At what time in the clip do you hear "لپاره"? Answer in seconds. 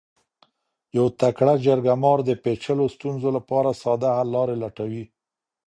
3.37-3.69